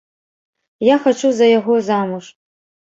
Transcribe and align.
Я 0.87 0.95
хачу 1.05 1.33
за 1.41 1.51
яго 1.59 1.73
замуж. 1.93 2.25